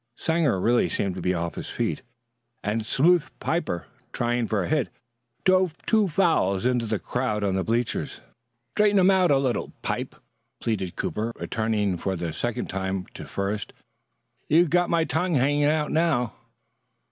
Sanger 0.15 0.59
really 0.59 0.89
seemed 0.89 1.13
to 1.13 1.21
be 1.21 1.35
off 1.35 1.53
his 1.53 1.69
feet, 1.69 2.01
and 2.63 2.83
Sleuth 2.83 3.29
Piper, 3.39 3.85
trying 4.11 4.47
for 4.47 4.63
a 4.63 4.67
hit, 4.67 4.89
drove 5.45 5.77
two 5.85 6.07
fouls 6.07 6.65
into 6.65 6.87
the 6.87 6.97
crowd 6.97 7.43
on 7.43 7.53
the 7.53 7.63
bleachers. 7.63 8.19
"Straighten 8.73 8.97
'em 8.97 9.11
out 9.11 9.29
a 9.29 9.37
little, 9.37 9.73
Pipe," 9.83 10.15
pleaded 10.59 10.95
Cooper, 10.95 11.33
returning 11.39 11.97
for 11.97 12.15
the 12.15 12.33
second 12.33 12.67
time 12.67 13.05
to 13.13 13.27
first. 13.27 13.73
"You've 14.49 14.71
got 14.71 14.89
my 14.89 15.03
tongue 15.03 15.35
hanging 15.35 15.65
out 15.65 15.91
now." 15.91 16.33